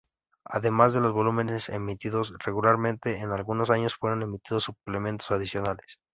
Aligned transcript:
Además 0.47 0.95
de 0.95 0.99
los 1.01 1.11
volúmenes 1.11 1.69
emitidos 1.69 2.33
regularmente, 2.43 3.19
en 3.19 3.29
algunos 3.29 3.69
años, 3.69 3.93
fueron 3.93 4.23
emitidos 4.23 4.63
suplementos 4.63 5.29
adicionales. 5.29 5.99